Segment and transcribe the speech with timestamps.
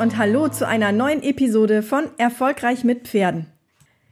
[0.00, 3.44] Und hallo zu einer neuen Episode von Erfolgreich mit Pferden.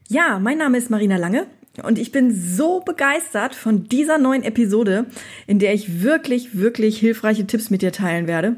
[0.06, 1.46] Ja, mein Name ist Marina Lange
[1.83, 5.06] und ich bin so begeistert von dieser neuen Episode,
[5.46, 8.56] in der ich wirklich, wirklich hilfreiche Tipps mit dir teilen werde.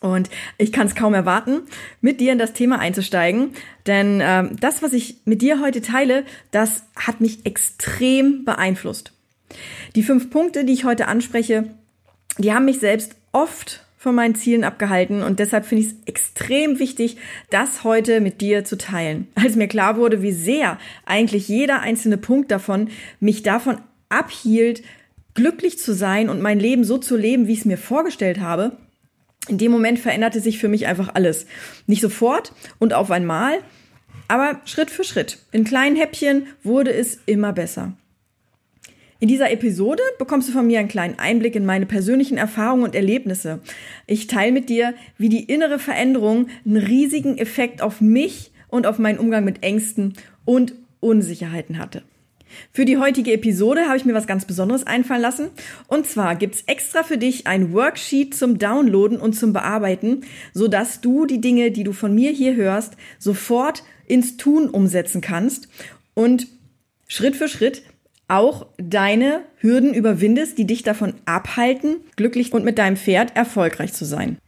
[0.00, 1.60] Und ich kann es kaum erwarten,
[2.00, 3.52] mit dir in das Thema einzusteigen.
[3.86, 9.12] Denn ähm, das, was ich mit dir heute teile, das hat mich extrem beeinflusst.
[9.94, 11.70] Die fünf Punkte, die ich heute anspreche,
[12.36, 16.78] die haben mich selbst oft von meinen Zielen abgehalten und deshalb finde ich es extrem
[16.78, 17.16] wichtig,
[17.50, 19.26] das heute mit dir zu teilen.
[19.34, 24.82] Als mir klar wurde, wie sehr eigentlich jeder einzelne Punkt davon mich davon abhielt,
[25.34, 28.72] glücklich zu sein und mein Leben so zu leben, wie ich es mir vorgestellt habe,
[29.48, 31.46] in dem Moment veränderte sich für mich einfach alles.
[31.86, 33.58] Nicht sofort und auf einmal,
[34.28, 35.38] aber Schritt für Schritt.
[35.52, 37.94] In kleinen Häppchen wurde es immer besser.
[39.20, 42.94] In dieser Episode bekommst du von mir einen kleinen Einblick in meine persönlichen Erfahrungen und
[42.94, 43.58] Erlebnisse.
[44.06, 49.00] Ich teile mit dir, wie die innere Veränderung einen riesigen Effekt auf mich und auf
[49.00, 52.02] meinen Umgang mit Ängsten und Unsicherheiten hatte.
[52.72, 55.48] Für die heutige Episode habe ich mir was ganz Besonderes einfallen lassen.
[55.88, 60.22] Und zwar gibt's extra für dich ein Worksheet zum Downloaden und zum Bearbeiten,
[60.54, 65.68] sodass du die Dinge, die du von mir hier hörst, sofort ins Tun umsetzen kannst
[66.14, 66.46] und
[67.08, 67.82] Schritt für Schritt
[68.28, 74.04] auch deine Hürden überwindest, die dich davon abhalten, glücklich und mit deinem Pferd erfolgreich zu
[74.04, 74.38] sein.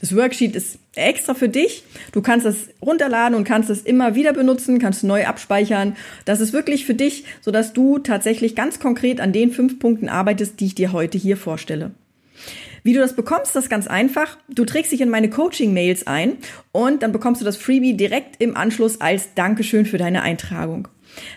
[0.00, 1.82] Das Worksheet ist extra für dich.
[2.12, 5.96] Du kannst es runterladen und kannst es immer wieder benutzen, kannst neu abspeichern.
[6.24, 10.60] Das ist wirklich für dich, sodass du tatsächlich ganz konkret an den fünf Punkten arbeitest,
[10.60, 11.92] die ich dir heute hier vorstelle.
[12.82, 14.36] Wie du das bekommst, das ist ganz einfach.
[14.48, 16.36] Du trägst dich in meine Coaching-Mails ein
[16.70, 20.88] und dann bekommst du das Freebie direkt im Anschluss als Dankeschön für deine Eintragung.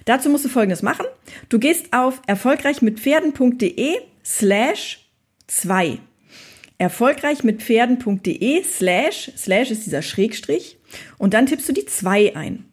[0.05, 1.05] Dazu musst du Folgendes machen.
[1.49, 5.09] Du gehst auf erfolgreichmitpferden.de slash
[5.47, 5.99] 2.
[6.77, 10.77] Erfolgreichmitpferden.de slash, slash ist dieser Schrägstrich
[11.17, 12.65] und dann tippst du die 2 ein.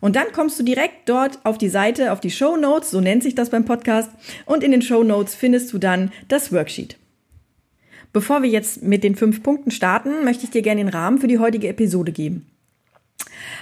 [0.00, 3.22] Und dann kommst du direkt dort auf die Seite, auf die Show Notes, so nennt
[3.22, 4.10] sich das beim Podcast,
[4.44, 6.98] und in den Show Notes findest du dann das Worksheet.
[8.12, 11.26] Bevor wir jetzt mit den fünf Punkten starten, möchte ich dir gerne den Rahmen für
[11.26, 12.46] die heutige Episode geben.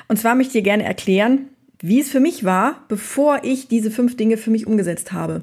[0.09, 1.49] Und zwar möchte ich dir gerne erklären,
[1.83, 5.43] wie es für mich war, bevor ich diese fünf Dinge für mich umgesetzt habe.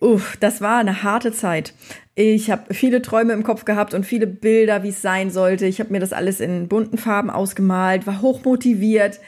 [0.00, 1.72] Uff, das war eine harte Zeit.
[2.14, 5.66] Ich habe viele Träume im Kopf gehabt und viele Bilder, wie es sein sollte.
[5.66, 9.20] Ich habe mir das alles in bunten Farben ausgemalt, war hochmotiviert.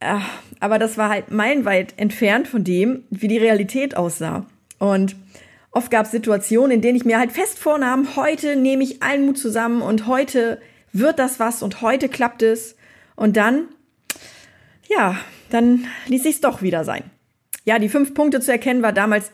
[0.00, 0.18] Äh,
[0.60, 4.46] aber das war halt meilenweit entfernt von dem, wie die Realität aussah.
[4.78, 5.16] Und
[5.70, 9.26] oft gab es Situationen, in denen ich mir halt fest vornahm, heute nehme ich allen
[9.26, 10.60] Mut zusammen und heute
[10.92, 12.76] wird das was und heute klappt es.
[13.16, 13.68] Und dann
[14.92, 15.18] ja,
[15.50, 17.04] dann ließ ich es doch wieder sein.
[17.64, 19.30] Ja, die fünf Punkte zu erkennen war damals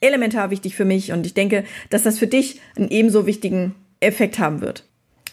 [0.00, 4.38] elementar wichtig für mich und ich denke, dass das für dich einen ebenso wichtigen Effekt
[4.38, 4.84] haben wird.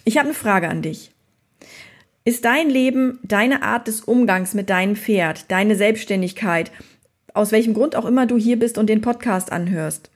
[0.05, 1.11] Ich habe eine Frage an dich.
[2.25, 6.71] Ist dein Leben, deine Art des Umgangs mit deinem Pferd, deine Selbstständigkeit,
[7.33, 10.09] aus welchem Grund auch immer du hier bist und den Podcast anhörst,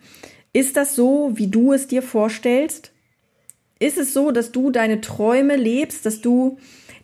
[0.54, 2.92] ist das so, wie du es dir vorstellst?
[3.80, 6.58] Ist es so, dass du deine Träume lebst, dass du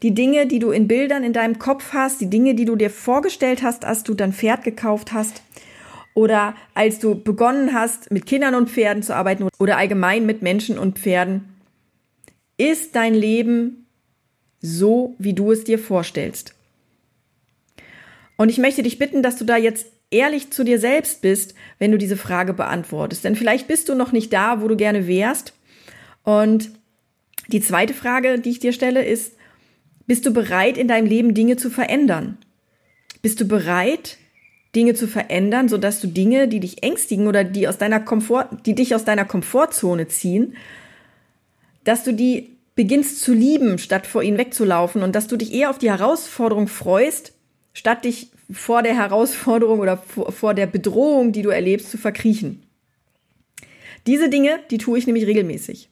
[0.03, 2.89] die Dinge, die du in Bildern in deinem Kopf hast, die Dinge, die du dir
[2.89, 5.41] vorgestellt hast, als du dein Pferd gekauft hast
[6.13, 10.77] oder als du begonnen hast, mit Kindern und Pferden zu arbeiten oder allgemein mit Menschen
[10.77, 11.55] und Pferden,
[12.57, 13.87] ist dein Leben
[14.61, 16.53] so, wie du es dir vorstellst?
[18.35, 21.91] Und ich möchte dich bitten, dass du da jetzt ehrlich zu dir selbst bist, wenn
[21.91, 23.23] du diese Frage beantwortest.
[23.23, 25.53] Denn vielleicht bist du noch nicht da, wo du gerne wärst.
[26.23, 26.71] Und
[27.47, 29.33] die zweite Frage, die ich dir stelle, ist,
[30.07, 32.37] bist du bereit, in deinem Leben Dinge zu verändern?
[33.21, 34.17] Bist du bereit,
[34.75, 38.75] Dinge zu verändern, sodass du Dinge, die dich ängstigen oder die aus deiner Komfort, die
[38.75, 40.55] dich aus deiner Komfortzone ziehen,
[41.83, 45.69] dass du die beginnst zu lieben, statt vor ihnen wegzulaufen und dass du dich eher
[45.69, 47.33] auf die Herausforderung freust,
[47.73, 52.63] statt dich vor der Herausforderung oder vor der Bedrohung, die du erlebst, zu verkriechen.
[54.07, 55.89] Diese Dinge, die tue ich nämlich regelmäßig.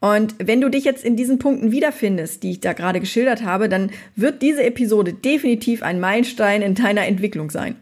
[0.00, 3.68] Und wenn du dich jetzt in diesen Punkten wiederfindest, die ich da gerade geschildert habe,
[3.68, 7.76] dann wird diese Episode definitiv ein Meilenstein in deiner Entwicklung sein.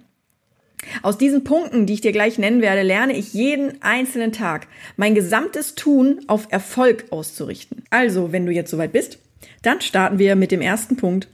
[1.02, 4.66] Aus diesen Punkten, die ich dir gleich nennen werde, lerne ich jeden einzelnen Tag
[4.96, 7.84] mein gesamtes Tun auf Erfolg auszurichten.
[7.90, 9.18] Also, wenn du jetzt soweit bist,
[9.62, 11.28] dann starten wir mit dem ersten Punkt.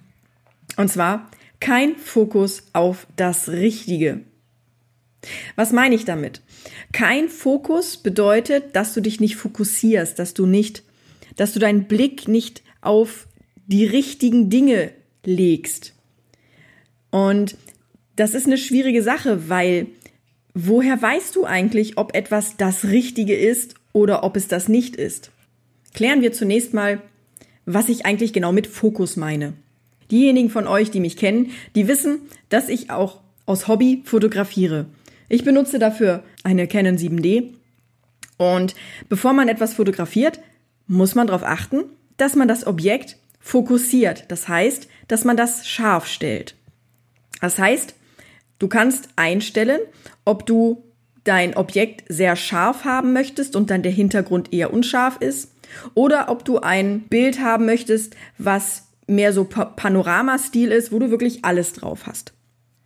[0.77, 4.21] Und zwar kein Fokus auf das Richtige.
[5.57, 6.41] Was meine ich damit?
[6.93, 10.83] Kein Fokus bedeutet, dass du dich nicht fokussierst, dass du nicht,
[11.37, 13.27] dass du deinen Blick nicht auf
[13.67, 14.91] die richtigen Dinge
[15.25, 15.95] legst.
[17.11, 17.57] Und
[18.17, 19.87] das ist eine schwierige Sache, weil
[20.55, 25.31] woher weißt du eigentlich, ob etwas das Richtige ist oder ob es das nicht ist?
[25.95, 27.03] Klären wir zunächst mal,
[27.67, 29.55] was ich eigentlich genau mit Fokus meine.
[30.11, 32.19] Diejenigen von euch, die mich kennen, die wissen,
[32.49, 34.87] dass ich auch aus Hobby fotografiere.
[35.35, 37.55] Ich benutze dafür eine Canon 7D
[38.37, 38.77] und
[39.09, 40.39] bevor man etwas fotografiert,
[40.87, 41.87] muss man darauf achten,
[42.19, 44.27] dass man das Objekt fokussiert.
[44.29, 46.55] Das heißt, dass man das scharf stellt.
[47.41, 47.97] Das heißt,
[48.61, 49.81] du kannst einstellen,
[50.25, 50.85] ob du
[51.25, 55.51] dein Objekt sehr scharf haben möchtest und dann der Hintergrund eher unscharf ist
[55.95, 61.45] oder ob du ein Bild haben möchtest, was mehr so Panoramastil ist, wo du wirklich
[61.45, 62.35] alles drauf hast.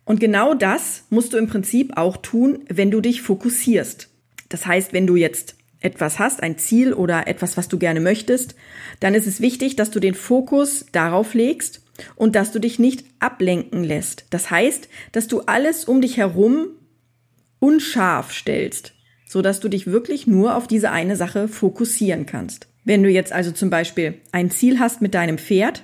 [0.09, 4.09] Und genau das musst du im Prinzip auch tun, wenn du dich fokussierst.
[4.49, 8.55] Das heißt, wenn du jetzt etwas hast, ein Ziel oder etwas, was du gerne möchtest,
[9.01, 11.83] dann ist es wichtig, dass du den Fokus darauf legst
[12.15, 14.25] und dass du dich nicht ablenken lässt.
[14.31, 16.69] Das heißt, dass du alles um dich herum
[17.59, 18.95] unscharf stellst,
[19.27, 22.67] so dass du dich wirklich nur auf diese eine Sache fokussieren kannst.
[22.83, 25.83] Wenn du jetzt also zum Beispiel ein Ziel hast mit deinem Pferd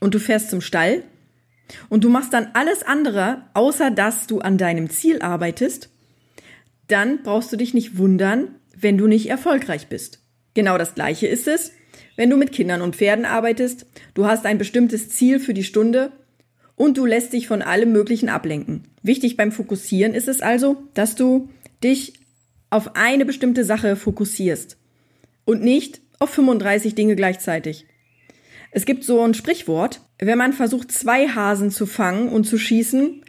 [0.00, 1.04] und du fährst zum Stall
[1.88, 5.90] und du machst dann alles andere, außer dass du an deinem Ziel arbeitest,
[6.88, 10.20] dann brauchst du dich nicht wundern, wenn du nicht erfolgreich bist.
[10.54, 11.72] Genau das gleiche ist es,
[12.16, 16.12] wenn du mit Kindern und Pferden arbeitest, du hast ein bestimmtes Ziel für die Stunde
[16.76, 18.88] und du lässt dich von allem Möglichen ablenken.
[19.02, 21.48] Wichtig beim Fokussieren ist es also, dass du
[21.82, 22.14] dich
[22.70, 24.78] auf eine bestimmte Sache fokussierst
[25.44, 27.86] und nicht auf 35 Dinge gleichzeitig.
[28.70, 33.22] Es gibt so ein Sprichwort, wenn man versucht, zwei Hasen zu fangen und zu schießen,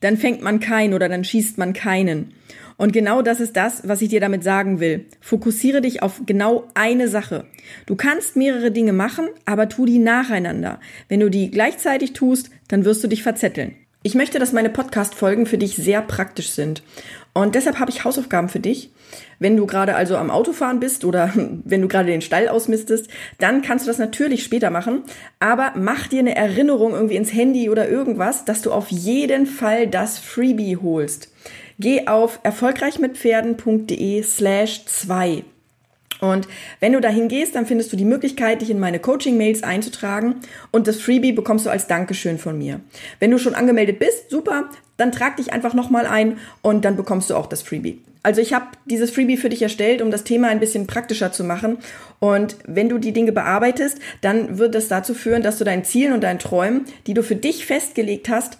[0.00, 2.32] dann fängt man keinen oder dann schießt man keinen.
[2.78, 5.04] Und genau das ist das, was ich dir damit sagen will.
[5.20, 7.44] Fokussiere dich auf genau eine Sache.
[7.84, 10.80] Du kannst mehrere Dinge machen, aber tu die nacheinander.
[11.08, 13.74] Wenn du die gleichzeitig tust, dann wirst du dich verzetteln.
[14.02, 16.82] Ich möchte, dass meine Podcast-Folgen für dich sehr praktisch sind.
[17.32, 18.90] Und deshalb habe ich Hausaufgaben für dich.
[19.38, 21.32] Wenn du gerade also am Autofahren bist oder
[21.64, 25.02] wenn du gerade den Stall ausmistest, dann kannst du das natürlich später machen.
[25.38, 29.86] Aber mach dir eine Erinnerung irgendwie ins Handy oder irgendwas, dass du auf jeden Fall
[29.86, 31.32] das Freebie holst.
[31.78, 35.44] Geh auf erfolgreichmitpferden.de slash 2.
[36.20, 36.48] Und
[36.80, 40.36] wenn du dahin gehst, dann findest du die Möglichkeit, dich in meine Coaching-Mails einzutragen
[40.70, 42.80] und das Freebie bekommst du als Dankeschön von mir.
[43.18, 47.30] Wenn du schon angemeldet bist, super, dann trag dich einfach nochmal ein und dann bekommst
[47.30, 48.02] du auch das Freebie.
[48.22, 51.42] Also ich habe dieses Freebie für dich erstellt, um das Thema ein bisschen praktischer zu
[51.42, 51.78] machen.
[52.18, 56.12] Und wenn du die Dinge bearbeitest, dann wird das dazu führen, dass du deinen Zielen
[56.12, 58.58] und deinen Träumen, die du für dich festgelegt hast,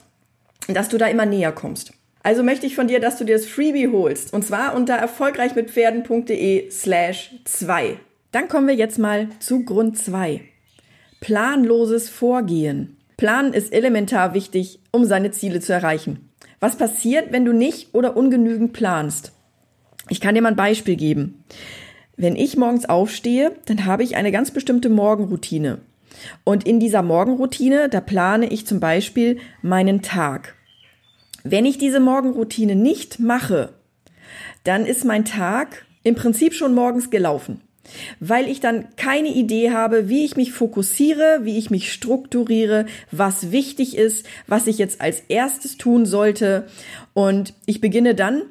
[0.69, 1.93] dass du da immer näher kommst.
[2.23, 4.33] Also möchte ich von dir, dass du dir das Freebie holst.
[4.35, 7.97] Und zwar unter erfolgreichmitpferden.de slash 2.
[8.33, 10.43] Dann kommen wir jetzt mal zu Grund 2.
[11.21, 12.97] Planloses Vorgehen.
[13.17, 16.31] Planen ist elementar wichtig, um seine Ziele zu erreichen.
[16.61, 19.33] Was passiert, wenn du nicht oder ungenügend planst?
[20.09, 21.45] Ich kann dir mal ein Beispiel geben.
[22.17, 25.79] Wenn ich morgens aufstehe, dann habe ich eine ganz bestimmte Morgenroutine.
[26.45, 30.55] Und in dieser Morgenroutine, da plane ich zum Beispiel meinen Tag.
[31.45, 33.71] Wenn ich diese Morgenroutine nicht mache,
[34.65, 37.61] dann ist mein Tag im Prinzip schon morgens gelaufen,
[38.21, 43.53] weil ich dann keine Idee habe, wie ich mich fokussiere, wie ich mich strukturiere, was
[43.53, 46.67] wichtig ist, was ich jetzt als erstes tun sollte.
[47.15, 48.43] Und ich beginne dann,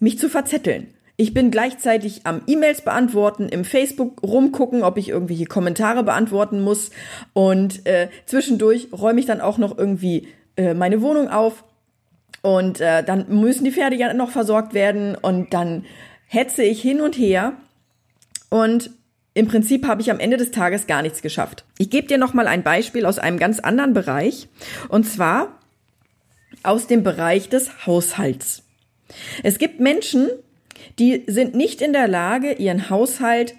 [0.00, 0.88] mich zu verzetteln.
[1.16, 6.90] Ich bin gleichzeitig am E-Mails beantworten, im Facebook rumgucken, ob ich irgendwelche Kommentare beantworten muss.
[7.32, 11.62] Und äh, zwischendurch räume ich dann auch noch irgendwie äh, meine Wohnung auf
[12.44, 15.86] und äh, dann müssen die Pferde ja noch versorgt werden und dann
[16.26, 17.54] hetze ich hin und her
[18.50, 18.90] und
[19.32, 21.64] im Prinzip habe ich am Ende des Tages gar nichts geschafft.
[21.78, 24.48] Ich gebe dir noch mal ein Beispiel aus einem ganz anderen Bereich
[24.90, 25.58] und zwar
[26.62, 28.62] aus dem Bereich des Haushalts.
[29.42, 30.28] Es gibt Menschen,
[30.98, 33.54] die sind nicht in der Lage, ihren Haushalt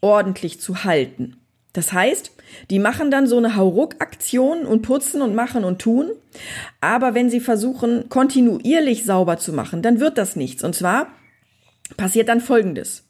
[0.00, 1.40] ordentlich zu halten.
[1.72, 2.30] Das heißt,
[2.70, 6.10] die machen dann so eine Hauruck-Aktion und putzen und machen und tun.
[6.80, 10.64] Aber wenn sie versuchen, kontinuierlich sauber zu machen, dann wird das nichts.
[10.64, 11.08] Und zwar
[11.96, 13.04] passiert dann Folgendes.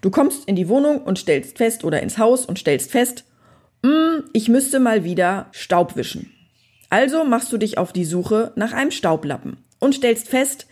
[0.00, 3.24] Du kommst in die Wohnung und stellst fest oder ins Haus und stellst fest,
[3.82, 6.32] mm, ich müsste mal wieder Staub wischen.
[6.88, 9.58] Also machst du dich auf die Suche nach einem Staublappen.
[9.78, 10.66] und stellst fest,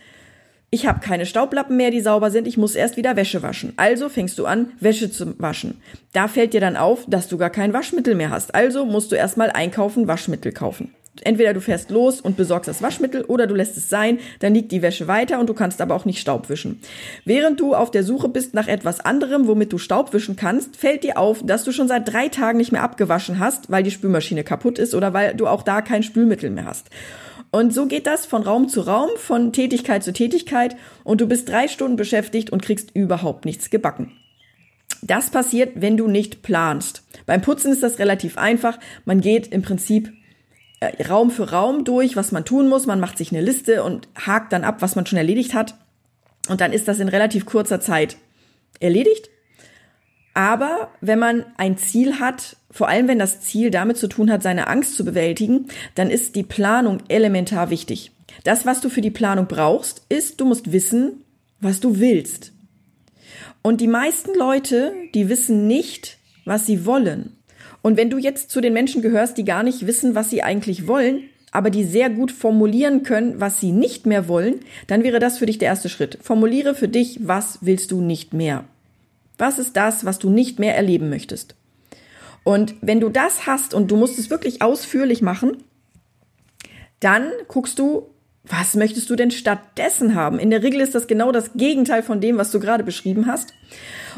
[0.75, 3.71] ich habe keine Staublappen mehr, die sauber sind, ich muss erst wieder Wäsche waschen.
[3.77, 5.79] Also fängst du an, Wäsche zu waschen.
[6.11, 8.53] Da fällt dir dann auf, dass du gar kein Waschmittel mehr hast.
[8.53, 10.93] Also musst du erstmal einkaufen, Waschmittel kaufen.
[11.23, 14.73] Entweder du fährst los und besorgst das Waschmittel oder du lässt es sein, dann liegt
[14.73, 16.81] die Wäsche weiter und du kannst aber auch nicht Staub wischen.
[17.23, 21.05] Während du auf der Suche bist nach etwas anderem, womit du Staub wischen kannst, fällt
[21.05, 24.43] dir auf, dass du schon seit drei Tagen nicht mehr abgewaschen hast, weil die Spülmaschine
[24.43, 26.89] kaputt ist oder weil du auch da kein Spülmittel mehr hast.
[27.55, 31.47] Und so geht das von Raum zu Raum, von Tätigkeit zu Tätigkeit und du bist
[31.47, 34.11] drei Stunden beschäftigt und kriegst überhaupt nichts gebacken.
[35.01, 37.03] Das passiert, wenn du nicht planst.
[37.25, 38.77] Beim Putzen ist das relativ einfach.
[39.05, 40.11] Man geht im Prinzip
[40.81, 42.87] äh, Raum für Raum durch, was man tun muss.
[42.87, 45.75] Man macht sich eine Liste und hakt dann ab, was man schon erledigt hat.
[46.49, 48.17] Und dann ist das in relativ kurzer Zeit
[48.81, 49.29] erledigt.
[50.35, 54.43] Aber wenn man ein Ziel hat, vor allem wenn das Ziel damit zu tun hat,
[54.43, 58.11] seine Angst zu bewältigen, dann ist die Planung elementar wichtig.
[58.43, 61.23] Das, was du für die Planung brauchst, ist, du musst wissen,
[61.61, 62.51] was du willst.
[63.61, 67.37] Und die meisten Leute, die wissen nicht, was sie wollen.
[67.81, 70.85] Und wenn du jetzt zu den Menschen gehörst, die gar nicht wissen, was sie eigentlich
[70.85, 75.37] wollen, aber die sehr gut formulieren können, was sie nicht mehr wollen, dann wäre das
[75.37, 76.19] für dich der erste Schritt.
[76.21, 78.65] Formuliere für dich, was willst du nicht mehr.
[79.37, 81.55] Was ist das, was du nicht mehr erleben möchtest?
[82.43, 85.63] Und wenn du das hast und du musst es wirklich ausführlich machen,
[86.99, 88.09] dann guckst du,
[88.47, 90.37] was möchtest du denn stattdessen haben?
[90.37, 93.53] In der Regel ist das genau das Gegenteil von dem, was du gerade beschrieben hast.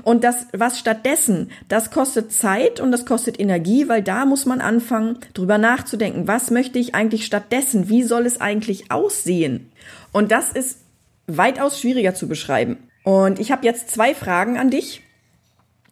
[0.03, 4.59] Und das, was stattdessen, das kostet Zeit und das kostet Energie, weil da muss man
[4.59, 6.27] anfangen, drüber nachzudenken.
[6.27, 7.89] Was möchte ich eigentlich stattdessen?
[7.89, 9.71] Wie soll es eigentlich aussehen?
[10.12, 10.79] Und das ist
[11.27, 12.77] weitaus schwieriger zu beschreiben.
[13.03, 15.01] Und ich habe jetzt zwei Fragen an dich.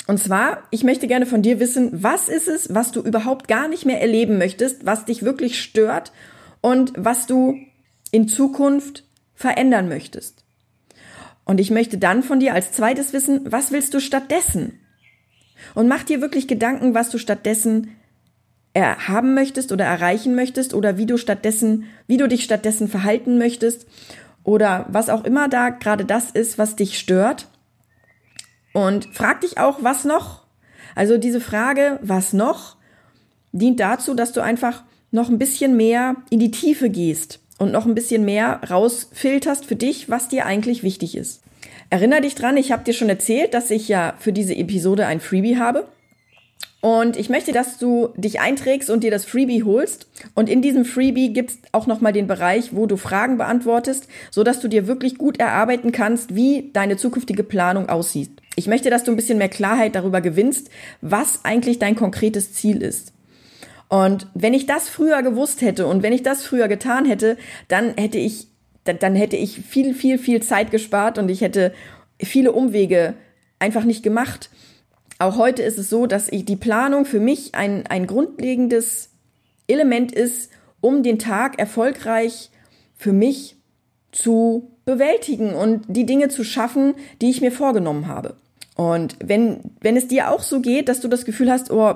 [0.08, 3.68] Und zwar, ich möchte gerne von dir wissen, was ist es, was du überhaupt gar
[3.68, 6.12] nicht mehr erleben möchtest, was dich wirklich stört
[6.62, 7.58] und was du
[8.12, 10.44] in Zukunft verändern möchtest.
[11.44, 14.80] Und ich möchte dann von dir als zweites wissen, was willst du stattdessen?
[15.74, 17.96] Und mach dir wirklich Gedanken, was du stattdessen
[18.76, 23.88] haben möchtest oder erreichen möchtest oder wie du stattdessen, wie du dich stattdessen verhalten möchtest
[24.44, 27.48] oder was auch immer da gerade das ist, was dich stört.
[28.76, 30.42] Und frag dich auch, was noch?
[30.96, 32.76] Also diese Frage, was noch,
[33.54, 37.86] dient dazu, dass du einfach noch ein bisschen mehr in die Tiefe gehst und noch
[37.86, 41.42] ein bisschen mehr rausfilterst für dich, was dir eigentlich wichtig ist.
[41.90, 45.22] Erinner dich dran, ich habe dir schon erzählt, dass ich ja für diese Episode ein
[45.22, 45.88] Freebie habe.
[46.82, 50.10] Und ich möchte, dass du dich einträgst und dir das Freebie holst.
[50.34, 54.60] Und in diesem Freebie gibt's auch nochmal den Bereich, wo du Fragen beantwortest, so dass
[54.60, 58.42] du dir wirklich gut erarbeiten kannst, wie deine zukünftige Planung aussieht.
[58.56, 60.70] Ich möchte, dass du ein bisschen mehr Klarheit darüber gewinnst,
[61.02, 63.14] was eigentlich dein konkretes Ziel ist.
[63.88, 67.96] Und wenn ich das früher gewusst hätte und wenn ich das früher getan hätte, dann
[67.98, 68.48] hätte ich,
[68.84, 71.74] dann hätte ich viel, viel, viel Zeit gespart und ich hätte
[72.22, 73.14] viele Umwege
[73.60, 74.50] einfach nicht gemacht.
[75.20, 79.10] Auch heute ist es so, dass die Planung für mich ein, ein grundlegendes
[79.68, 82.50] Element ist, um den Tag erfolgreich
[82.96, 83.56] für mich
[84.12, 88.36] zu bewältigen und die Dinge zu schaffen, die ich mir vorgenommen habe.
[88.76, 91.96] Und wenn, wenn es dir auch so geht, dass du das Gefühl hast, oh,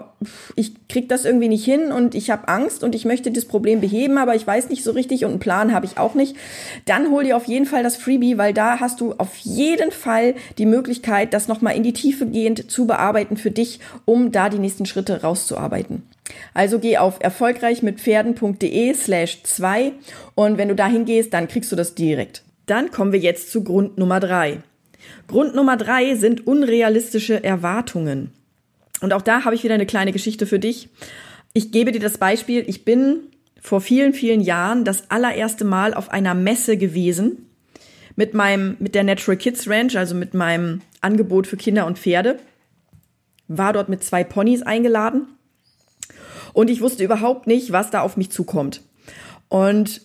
[0.55, 3.81] ich krieg das irgendwie nicht hin und ich habe Angst und ich möchte das Problem
[3.81, 6.37] beheben, aber ich weiß nicht so richtig und einen Plan habe ich auch nicht,
[6.85, 10.35] dann hol dir auf jeden Fall das Freebie, weil da hast du auf jeden Fall
[10.57, 14.59] die Möglichkeit, das nochmal in die Tiefe gehend zu bearbeiten für dich, um da die
[14.59, 16.03] nächsten Schritte rauszuarbeiten.
[16.53, 19.91] Also geh auf erfolgreichmitpferden.de slash zwei
[20.33, 22.43] und wenn du da hingehst, dann kriegst du das direkt.
[22.67, 24.59] Dann kommen wir jetzt zu Grund Nummer drei.
[25.27, 28.31] Grund Nummer drei sind unrealistische Erwartungen.
[29.01, 30.89] Und auch da habe ich wieder eine kleine Geschichte für dich.
[31.53, 32.63] Ich gebe dir das Beispiel.
[32.67, 33.21] Ich bin
[33.61, 37.49] vor vielen, vielen Jahren das allererste Mal auf einer Messe gewesen
[38.15, 42.39] mit meinem, mit der Natural Kids Ranch, also mit meinem Angebot für Kinder und Pferde.
[43.47, 45.27] War dort mit zwei Ponys eingeladen.
[46.53, 48.81] Und ich wusste überhaupt nicht, was da auf mich zukommt.
[49.47, 50.01] Und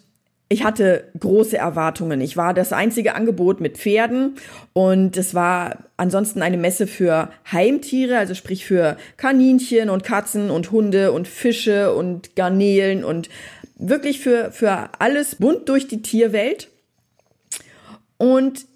[0.55, 2.21] ich hatte große Erwartungen.
[2.21, 4.37] Ich war das einzige Angebot mit Pferden
[4.73, 10.71] und es war ansonsten eine Messe für Heimtiere, also sprich für Kaninchen und Katzen und
[10.71, 13.29] Hunde und Fische und Garnelen und
[13.75, 16.69] wirklich für, für alles bunt durch die Tierwelt.
[18.17, 18.67] Und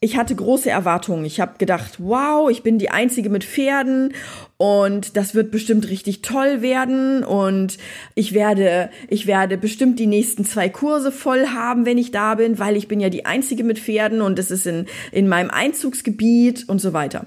[0.00, 1.24] ich hatte große Erwartungen.
[1.24, 4.14] Ich habe gedacht, wow, ich bin die Einzige mit Pferden
[4.56, 7.78] und das wird bestimmt richtig toll werden und
[8.14, 12.60] ich werde, ich werde bestimmt die nächsten zwei Kurse voll haben, wenn ich da bin,
[12.60, 16.68] weil ich bin ja die Einzige mit Pferden und es ist in, in meinem Einzugsgebiet
[16.68, 17.26] und so weiter.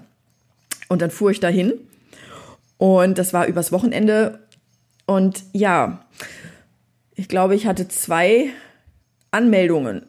[0.87, 1.73] Und dann fuhr ich dahin
[2.77, 4.39] und das war übers Wochenende
[5.05, 6.05] und ja,
[7.15, 8.47] ich glaube, ich hatte zwei
[9.31, 10.03] Anmeldungen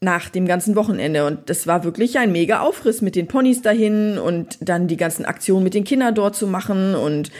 [0.00, 1.26] nach dem ganzen Wochenende.
[1.26, 5.24] Und das war wirklich ein mega Aufriss mit den Ponys dahin und dann die ganzen
[5.24, 7.30] Aktionen mit den Kindern dort zu machen und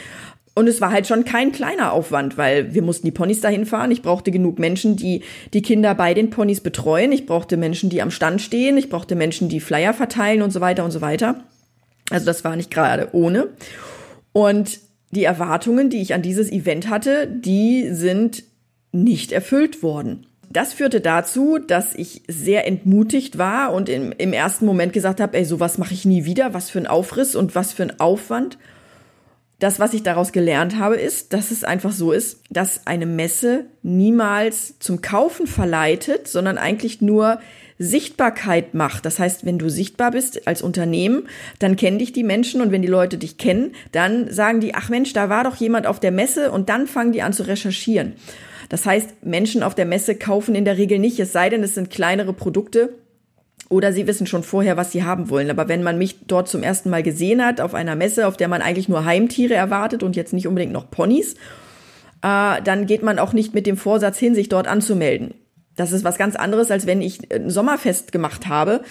[0.55, 3.91] und es war halt schon kein kleiner Aufwand, weil wir mussten die Ponys dahin fahren.
[3.91, 5.23] Ich brauchte genug Menschen, die
[5.53, 7.13] die Kinder bei den Ponys betreuen.
[7.13, 8.77] Ich brauchte Menschen, die am Stand stehen.
[8.77, 11.45] Ich brauchte Menschen, die Flyer verteilen und so weiter und so weiter.
[12.09, 13.47] Also das war nicht gerade ohne.
[14.33, 14.79] Und
[15.11, 18.43] die Erwartungen, die ich an dieses Event hatte, die sind
[18.91, 20.25] nicht erfüllt worden.
[20.51, 25.37] Das führte dazu, dass ich sehr entmutigt war und im, im ersten Moment gesagt habe,
[25.37, 28.57] ey, sowas mache ich nie wieder, was für ein Aufriss und was für ein Aufwand.
[29.59, 33.65] Das, was ich daraus gelernt habe, ist, dass es einfach so ist, dass eine Messe
[33.83, 37.39] niemals zum Kaufen verleitet, sondern eigentlich nur
[37.77, 39.05] Sichtbarkeit macht.
[39.05, 41.27] Das heißt, wenn du sichtbar bist als Unternehmen,
[41.59, 44.89] dann kennen dich die Menschen und wenn die Leute dich kennen, dann sagen die, ach
[44.89, 48.13] Mensch, da war doch jemand auf der Messe und dann fangen die an zu recherchieren.
[48.69, 51.75] Das heißt, Menschen auf der Messe kaufen in der Regel nicht, es sei denn, es
[51.75, 52.93] sind kleinere Produkte
[53.67, 55.49] oder sie wissen schon vorher, was sie haben wollen.
[55.49, 58.47] Aber wenn man mich dort zum ersten Mal gesehen hat, auf einer Messe, auf der
[58.47, 61.33] man eigentlich nur Heimtiere erwartet und jetzt nicht unbedingt noch Ponys,
[62.23, 65.33] äh, dann geht man auch nicht mit dem Vorsatz hin, sich dort anzumelden.
[65.75, 68.81] Das ist was ganz anderes, als wenn ich ein Sommerfest gemacht habe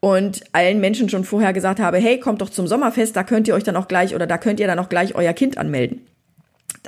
[0.00, 3.54] und allen Menschen schon vorher gesagt habe, hey, kommt doch zum Sommerfest, da könnt ihr
[3.54, 6.06] euch dann auch gleich oder da könnt ihr dann auch gleich euer Kind anmelden.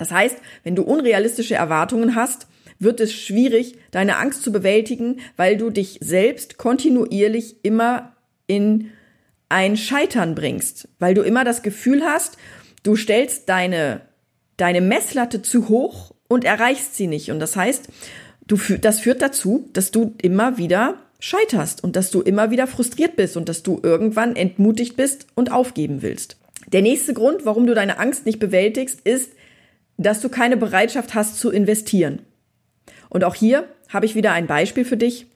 [0.00, 2.46] Das heißt, wenn du unrealistische Erwartungen hast,
[2.78, 8.16] wird es schwierig, deine Angst zu bewältigen, weil du dich selbst kontinuierlich immer
[8.46, 8.92] in
[9.50, 12.38] ein Scheitern bringst, weil du immer das Gefühl hast,
[12.82, 14.00] du stellst deine,
[14.56, 17.30] deine Messlatte zu hoch und erreichst sie nicht.
[17.30, 17.88] Und das heißt,
[18.46, 23.16] du, das führt dazu, dass du immer wieder scheiterst und dass du immer wieder frustriert
[23.16, 26.38] bist und dass du irgendwann entmutigt bist und aufgeben willst.
[26.72, 29.32] Der nächste Grund, warum du deine Angst nicht bewältigst, ist,
[30.00, 32.20] dass du keine Bereitschaft hast zu investieren.
[33.08, 35.26] Und auch hier habe ich wieder ein Beispiel für dich.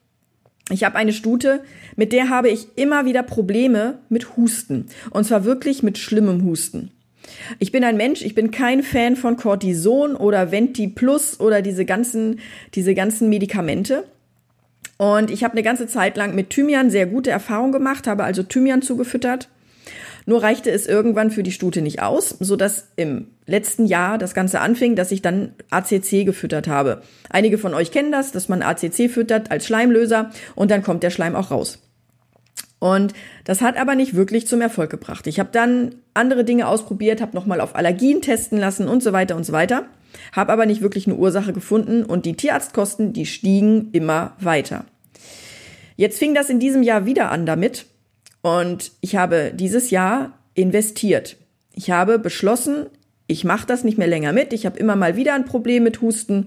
[0.70, 1.62] Ich habe eine Stute,
[1.96, 4.86] mit der habe ich immer wieder Probleme mit Husten.
[5.10, 6.90] Und zwar wirklich mit schlimmem Husten.
[7.58, 11.84] Ich bin ein Mensch, ich bin kein Fan von Cortison oder Venti Plus oder diese
[11.84, 12.40] ganzen,
[12.74, 14.04] diese ganzen Medikamente.
[14.96, 18.42] Und ich habe eine ganze Zeit lang mit Thymian sehr gute Erfahrungen gemacht, habe also
[18.42, 19.48] Thymian zugefüttert.
[20.26, 24.34] Nur reichte es irgendwann für die Stute nicht aus, so dass im letzten Jahr das
[24.34, 27.02] Ganze anfing, dass ich dann ACC gefüttert habe.
[27.28, 31.10] Einige von euch kennen das, dass man ACC füttert als Schleimlöser und dann kommt der
[31.10, 31.80] Schleim auch raus.
[32.78, 35.26] Und das hat aber nicht wirklich zum Erfolg gebracht.
[35.26, 39.36] Ich habe dann andere Dinge ausprobiert, habe nochmal auf Allergien testen lassen und so weiter
[39.36, 39.86] und so weiter,
[40.32, 44.84] habe aber nicht wirklich eine Ursache gefunden und die Tierarztkosten, die stiegen immer weiter.
[45.96, 47.86] Jetzt fing das in diesem Jahr wieder an damit,
[48.44, 51.38] und ich habe dieses Jahr investiert.
[51.72, 52.88] Ich habe beschlossen,
[53.26, 54.52] ich mache das nicht mehr länger mit.
[54.52, 56.44] Ich habe immer mal wieder ein Problem mit Husten.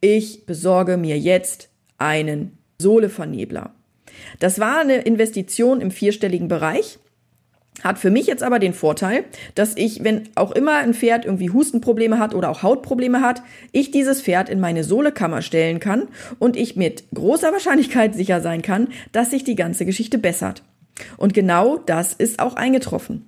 [0.00, 1.68] Ich besorge mir jetzt
[1.98, 3.74] einen Sohlevernebler.
[4.38, 6.98] Das war eine Investition im vierstelligen Bereich.
[7.84, 11.50] Hat für mich jetzt aber den Vorteil, dass ich, wenn auch immer ein Pferd irgendwie
[11.50, 16.56] Hustenprobleme hat oder auch Hautprobleme hat, ich dieses Pferd in meine Sohlekammer stellen kann und
[16.56, 20.62] ich mit großer Wahrscheinlichkeit sicher sein kann, dass sich die ganze Geschichte bessert.
[21.16, 23.26] Und genau das ist auch eingetroffen.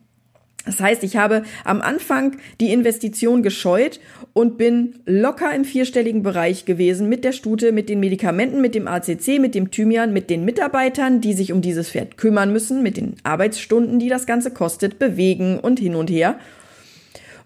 [0.68, 4.00] Das heißt, ich habe am Anfang die Investition gescheut
[4.34, 8.86] und bin locker im vierstelligen Bereich gewesen mit der Stute, mit den Medikamenten, mit dem
[8.86, 12.98] ACC, mit dem Thymian, mit den Mitarbeitern, die sich um dieses Pferd kümmern müssen, mit
[12.98, 16.38] den Arbeitsstunden, die das Ganze kostet, bewegen und hin und her.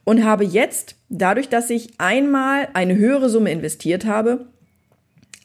[0.03, 4.47] Und habe jetzt, dadurch, dass ich einmal eine höhere Summe investiert habe,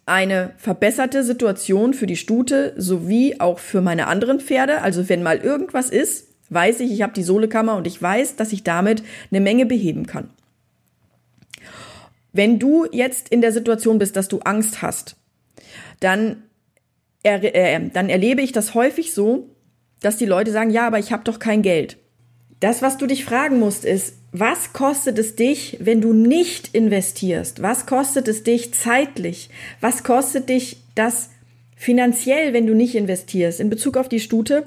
[0.07, 4.81] eine verbesserte Situation für die Stute sowie auch für meine anderen Pferde.
[4.81, 8.53] Also wenn mal irgendwas ist, weiß ich, ich habe die Sohlekammer und ich weiß, dass
[8.53, 10.29] ich damit eine Menge beheben kann.
[12.31, 15.17] Wenn du jetzt in der Situation bist, dass du Angst hast,
[15.99, 16.43] dann,
[17.21, 19.49] er, äh, dann erlebe ich das häufig so,
[19.99, 21.97] dass die Leute sagen, ja, aber ich habe doch kein Geld.
[22.61, 27.61] Das, was du dich fragen musst, ist, was kostet es dich, wenn du nicht investierst?
[27.61, 29.49] Was kostet es dich zeitlich?
[29.79, 31.29] Was kostet dich das
[31.75, 33.59] finanziell, wenn du nicht investierst?
[33.59, 34.65] In Bezug auf die Stute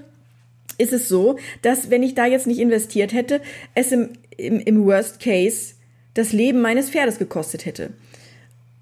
[0.79, 3.41] ist es so, dass wenn ich da jetzt nicht investiert hätte,
[3.75, 5.75] es im, im, im Worst Case
[6.15, 7.91] das Leben meines Pferdes gekostet hätte.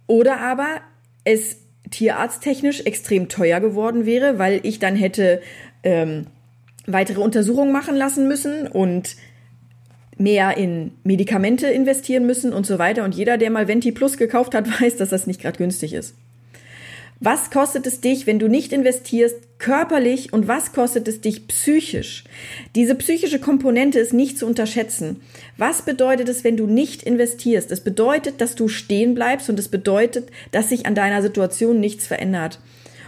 [0.07, 0.81] Oder aber
[1.25, 1.59] es
[1.91, 5.43] tierarzttechnisch extrem teuer geworden wäre, weil ich dann hätte
[5.83, 6.27] ähm,
[6.87, 9.17] weitere Untersuchungen machen lassen müssen und
[10.19, 13.05] mehr in Medikamente investieren müssen und so weiter.
[13.05, 16.15] Und jeder, der mal Venti Plus gekauft hat, weiß, dass das nicht gerade günstig ist.
[17.21, 22.23] Was kostet es dich, wenn du nicht investierst, körperlich und was kostet es dich psychisch?
[22.77, 25.21] Diese psychische Komponente ist nicht zu unterschätzen.
[25.57, 27.73] Was bedeutet es, wenn du nicht investierst?
[27.73, 32.07] Es bedeutet, dass du stehen bleibst und es bedeutet, dass sich an deiner Situation nichts
[32.07, 32.61] verändert.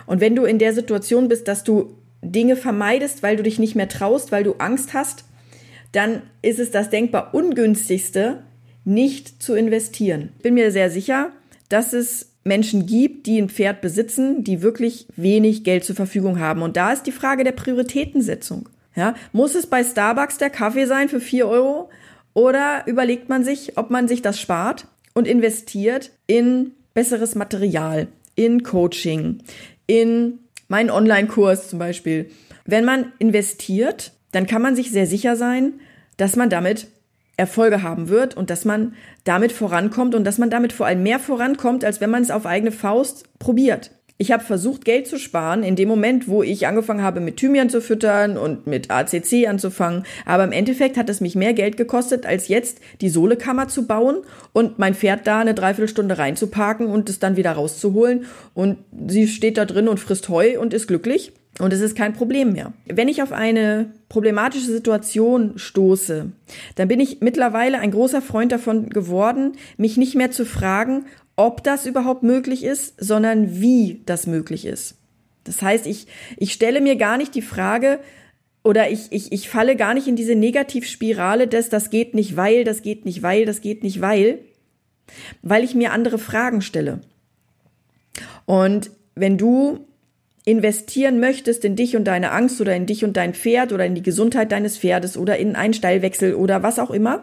[0.07, 3.77] Und wenn du in der Situation bist, dass du Dinge vermeidest, weil du dich nicht
[3.77, 5.25] mehr traust, weil du Angst hast,
[5.93, 8.43] dann ist es das denkbar ungünstigste,
[8.85, 10.31] nicht zu investieren.
[10.43, 11.33] Bin mir sehr sicher,
[11.69, 16.63] dass es Menschen gibt, die ein Pferd besitzen, die wirklich wenig Geld zur Verfügung haben.
[16.63, 18.69] Und da ist die Frage der Prioritätensetzung.
[18.97, 21.91] Ja, muss es bei Starbucks der Kaffee sein für vier Euro?
[22.33, 28.63] Oder überlegt man sich, ob man sich das spart und investiert in besseres Material, in
[28.63, 29.43] Coaching,
[29.87, 32.31] in meinen Online-Kurs zum Beispiel.
[32.65, 35.75] Wenn man investiert, dann kann man sich sehr sicher sein,
[36.17, 36.89] dass man damit
[37.37, 41.19] Erfolge haben wird und dass man damit vorankommt und dass man damit vor allem mehr
[41.19, 43.91] vorankommt, als wenn man es auf eigene Faust probiert.
[44.19, 47.71] Ich habe versucht, Geld zu sparen in dem Moment, wo ich angefangen habe, mit Thymian
[47.71, 50.05] zu füttern und mit ACC anzufangen.
[50.27, 54.19] Aber im Endeffekt hat es mich mehr Geld gekostet, als jetzt die Sohlekammer zu bauen
[54.53, 58.27] und mein Pferd da eine Dreiviertelstunde reinzuparken und es dann wieder rauszuholen.
[58.53, 58.77] Und
[59.09, 61.33] sie steht da drin und frisst Heu und ist glücklich.
[61.61, 62.73] Und es ist kein Problem mehr.
[62.87, 66.33] Wenn ich auf eine problematische Situation stoße,
[66.75, 71.05] dann bin ich mittlerweile ein großer Freund davon geworden, mich nicht mehr zu fragen,
[71.37, 74.97] ob das überhaupt möglich ist, sondern wie das möglich ist.
[75.45, 76.07] Das heißt, ich,
[76.39, 78.01] ich stelle mir gar nicht die Frage,
[78.63, 82.65] oder ich, ich, ich falle gar nicht in diese Negativspirale des, das geht nicht, weil,
[82.65, 84.41] das geht nicht, weil, das geht nicht, weil,
[85.43, 87.01] weil ich mir andere Fragen stelle.
[88.45, 89.87] Und wenn du
[90.51, 93.95] investieren möchtest in dich und deine Angst oder in dich und dein Pferd oder in
[93.95, 97.23] die Gesundheit deines Pferdes oder in einen Steilwechsel oder was auch immer,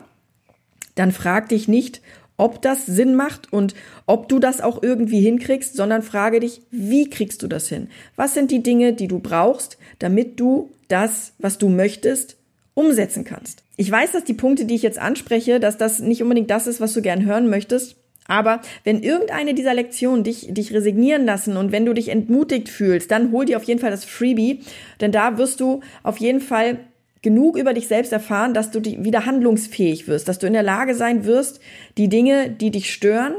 [0.95, 2.01] dann frag dich nicht,
[2.37, 3.73] ob das Sinn macht und
[4.05, 7.89] ob du das auch irgendwie hinkriegst, sondern frage dich, wie kriegst du das hin?
[8.15, 12.37] Was sind die Dinge, die du brauchst, damit du das, was du möchtest,
[12.75, 13.63] umsetzen kannst?
[13.75, 16.79] Ich weiß, dass die Punkte, die ich jetzt anspreche, dass das nicht unbedingt das ist,
[16.79, 17.95] was du gern hören möchtest.
[18.27, 23.11] Aber wenn irgendeine dieser Lektionen dich, dich resignieren lassen und wenn du dich entmutigt fühlst,
[23.11, 24.61] dann hol dir auf jeden Fall das Freebie,
[25.01, 26.79] denn da wirst du auf jeden Fall
[27.21, 30.95] genug über dich selbst erfahren, dass du wieder handlungsfähig wirst, dass du in der Lage
[30.95, 31.59] sein wirst,
[31.97, 33.33] die Dinge, die dich stören,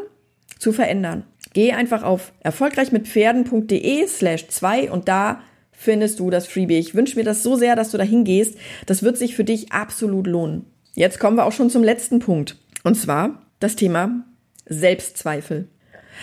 [0.59, 1.25] zu verändern.
[1.53, 5.41] Geh einfach auf erfolgreichmitpferden.de slash 2 und da
[5.73, 6.79] findest du das Freebie.
[6.79, 8.59] Ich wünsche mir das so sehr, dass du da hingehst.
[8.87, 10.67] Das wird sich für dich absolut lohnen.
[10.95, 12.57] Jetzt kommen wir auch schon zum letzten Punkt.
[12.83, 14.25] Und zwar das Thema
[14.69, 15.69] Selbstzweifel.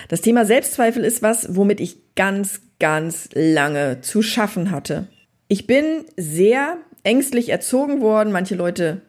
[0.10, 5.08] Das Thema Selbstzweifel ist was, womit ich ganz, ganz lange zu schaffen hatte.
[5.48, 8.32] Ich bin sehr ängstlich erzogen worden.
[8.32, 9.02] Manche Leute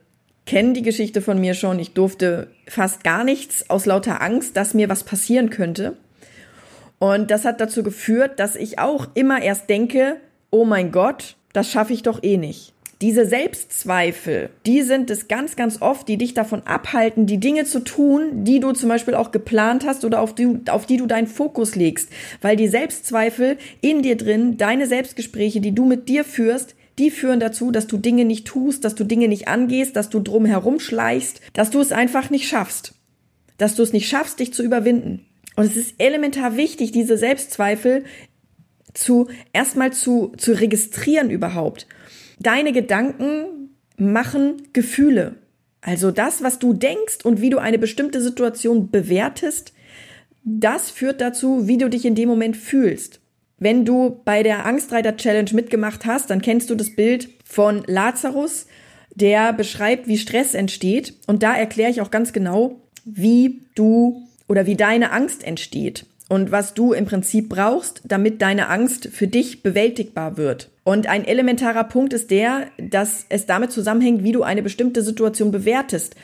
[0.45, 1.79] kennen die Geschichte von mir schon.
[1.79, 5.97] Ich durfte fast gar nichts aus lauter Angst, dass mir was passieren könnte.
[6.99, 10.17] Und das hat dazu geführt, dass ich auch immer erst denke,
[10.51, 12.73] oh mein Gott, das schaffe ich doch eh nicht.
[13.03, 17.81] Diese Selbstzweifel, die sind es ganz, ganz oft, die dich davon abhalten, die Dinge zu
[17.81, 21.27] tun, die du zum Beispiel auch geplant hast oder auf die, auf die du deinen
[21.27, 22.09] Fokus legst.
[22.41, 27.39] Weil die Selbstzweifel in dir drin, deine Selbstgespräche, die du mit dir führst, die führen
[27.39, 30.81] dazu, dass du Dinge nicht tust, dass du Dinge nicht angehst, dass du drum herum
[30.81, 32.95] schleichst, dass du es einfach nicht schaffst.
[33.59, 35.27] Dass du es nicht schaffst, dich zu überwinden.
[35.55, 38.05] Und es ist elementar wichtig, diese Selbstzweifel
[38.95, 41.87] zu erstmal zu, zu registrieren überhaupt
[42.39, 45.37] Deine Gedanken machen Gefühle.
[45.81, 49.73] Also das, was du denkst und wie du eine bestimmte Situation bewertest,
[50.45, 53.21] das führt dazu, wie du dich in dem Moment fühlst.
[53.59, 58.67] Wenn du bei der Angstreiter Challenge mitgemacht hast, dann kennst du das Bild von Lazarus,
[59.15, 61.15] der beschreibt, wie Stress entsteht.
[61.27, 66.51] Und da erkläre ich auch ganz genau, wie du oder wie deine Angst entsteht und
[66.51, 70.71] was du im Prinzip brauchst, damit deine Angst für dich bewältigbar wird.
[70.83, 75.51] Und ein elementarer Punkt ist der, dass es damit zusammenhängt, wie du eine bestimmte Situation
[75.51, 76.17] bewertest.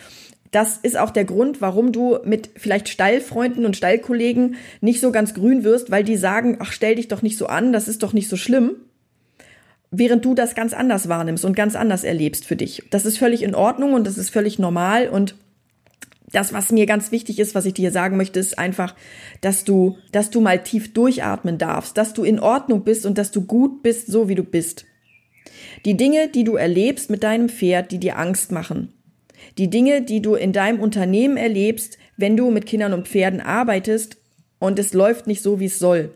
[0.50, 5.34] Das ist auch der Grund, warum du mit vielleicht Stallfreunden und Stallkollegen nicht so ganz
[5.34, 8.12] grün wirst, weil die sagen, ach, stell dich doch nicht so an, das ist doch
[8.12, 8.72] nicht so schlimm.
[9.90, 12.82] Während du das ganz anders wahrnimmst und ganz anders erlebst für dich.
[12.90, 15.34] Das ist völlig in Ordnung und das ist völlig normal und
[16.32, 18.94] das, was mir ganz wichtig ist, was ich dir sagen möchte, ist einfach,
[19.40, 23.30] dass du, dass du mal tief durchatmen darfst, dass du in Ordnung bist und dass
[23.30, 24.86] du gut bist, so wie du bist.
[25.84, 28.92] Die Dinge, die du erlebst mit deinem Pferd, die dir Angst machen.
[29.58, 34.16] Die Dinge, die du in deinem Unternehmen erlebst, wenn du mit Kindern und Pferden arbeitest
[34.58, 36.14] und es läuft nicht so, wie es soll.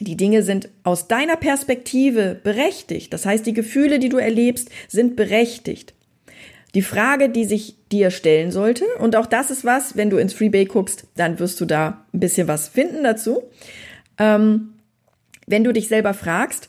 [0.00, 3.12] Die Dinge sind aus deiner Perspektive berechtigt.
[3.12, 5.94] Das heißt, die Gefühle, die du erlebst, sind berechtigt.
[6.74, 10.34] Die Frage, die sich dir stellen sollte, und auch das ist was, wenn du ins
[10.34, 13.42] Freebay guckst, dann wirst du da ein bisschen was finden dazu.
[14.18, 14.74] Ähm,
[15.46, 16.68] wenn du dich selber fragst,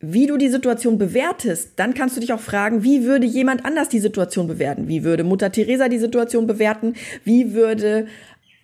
[0.00, 3.88] wie du die Situation bewertest, dann kannst du dich auch fragen, wie würde jemand anders
[3.88, 4.88] die Situation bewerten?
[4.88, 6.94] Wie würde Mutter Teresa die Situation bewerten?
[7.24, 8.06] Wie würde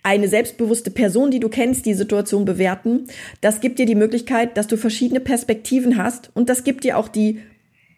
[0.03, 3.05] eine selbstbewusste Person, die du kennst, die Situation bewerten.
[3.39, 7.07] Das gibt dir die Möglichkeit, dass du verschiedene Perspektiven hast und das gibt dir auch
[7.07, 7.39] die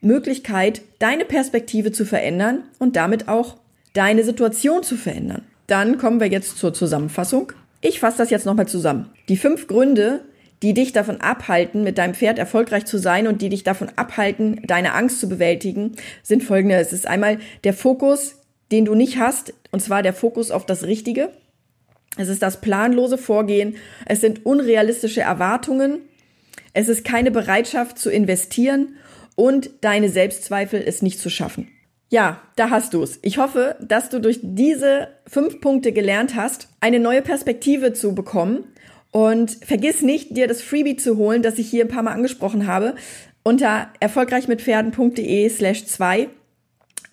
[0.04, 3.58] Möglichkeit, deine Perspektive zu verändern und damit auch
[3.94, 5.44] deine Situation zu verändern.
[5.68, 7.54] Dann kommen wir jetzt zur Zusammenfassung.
[7.82, 9.10] Ich fasse das jetzt nochmal zusammen.
[9.30, 10.22] Die fünf Gründe,
[10.62, 14.62] die dich davon abhalten, mit deinem Pferd erfolgreich zu sein und die dich davon abhalten,
[14.66, 16.76] deine Angst zu bewältigen, sind folgende.
[16.76, 18.36] Es ist einmal der Fokus,
[18.72, 21.30] den du nicht hast, und zwar der Fokus auf das Richtige.
[22.18, 23.76] Es ist das planlose Vorgehen.
[24.06, 26.00] Es sind unrealistische Erwartungen.
[26.74, 28.96] Es ist keine Bereitschaft zu investieren
[29.36, 31.68] und deine Selbstzweifel ist nicht zu schaffen.
[32.10, 33.18] Ja, da hast du es.
[33.24, 38.66] Ich hoffe, dass du durch diese fünf Punkte gelernt hast, eine neue Perspektive zu bekommen.
[39.10, 42.68] Und vergiss nicht, dir das Freebie zu holen, das ich hier ein paar Mal angesprochen
[42.68, 42.96] habe,
[43.44, 46.30] unter erfolgreichmitpferden.de slash zwei.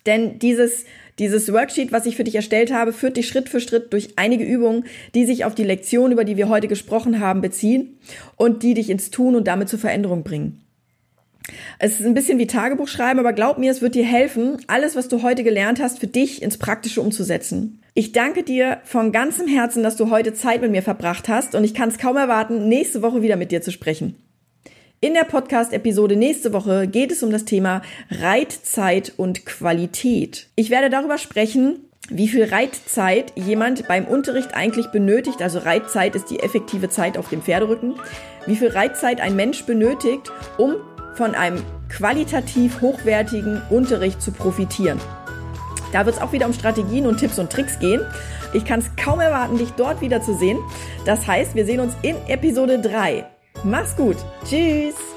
[0.05, 0.85] Denn dieses
[1.19, 4.43] dieses Worksheet, was ich für dich erstellt habe, führt dich Schritt für Schritt durch einige
[4.43, 7.99] Übungen, die sich auf die Lektion, über die wir heute gesprochen haben, beziehen
[8.37, 10.60] und die dich ins Tun und damit zur Veränderung bringen.
[11.79, 14.95] Es ist ein bisschen wie Tagebuch schreiben, aber glaub mir, es wird dir helfen, alles,
[14.95, 17.81] was du heute gelernt hast, für dich ins Praktische umzusetzen.
[17.93, 21.63] Ich danke dir von ganzem Herzen, dass du heute Zeit mit mir verbracht hast und
[21.63, 24.15] ich kann es kaum erwarten, nächste Woche wieder mit dir zu sprechen.
[25.01, 30.47] In der Podcast-Episode nächste Woche geht es um das Thema Reitzeit und Qualität.
[30.55, 35.41] Ich werde darüber sprechen, wie viel Reitzeit jemand beim Unterricht eigentlich benötigt.
[35.41, 37.95] Also Reitzeit ist die effektive Zeit auf dem Pferderücken.
[38.45, 40.75] Wie viel Reitzeit ein Mensch benötigt, um
[41.15, 44.99] von einem qualitativ hochwertigen Unterricht zu profitieren.
[45.91, 48.01] Da wird es auch wieder um Strategien und Tipps und Tricks gehen.
[48.53, 50.59] Ich kann es kaum erwarten, dich dort wiederzusehen.
[51.05, 53.25] Das heißt, wir sehen uns in Episode 3.
[53.63, 54.17] Mach's gut.
[54.45, 55.10] Tschüss.